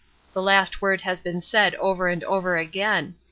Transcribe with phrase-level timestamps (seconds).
[0.33, 3.13] The last word has been said over and over again.